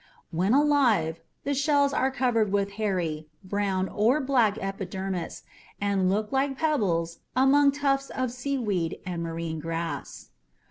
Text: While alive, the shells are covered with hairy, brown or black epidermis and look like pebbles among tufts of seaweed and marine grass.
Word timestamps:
While 0.31 0.55
alive, 0.55 1.19
the 1.43 1.53
shells 1.53 1.93
are 1.93 2.09
covered 2.09 2.51
with 2.51 2.71
hairy, 2.71 3.27
brown 3.43 3.87
or 3.87 4.19
black 4.19 4.57
epidermis 4.57 5.43
and 5.79 6.09
look 6.09 6.31
like 6.31 6.57
pebbles 6.57 7.19
among 7.35 7.73
tufts 7.73 8.09
of 8.09 8.31
seaweed 8.31 8.99
and 9.05 9.21
marine 9.21 9.59
grass. 9.59 10.29